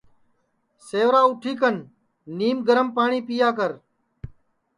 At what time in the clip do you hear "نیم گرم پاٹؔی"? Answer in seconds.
2.37-3.19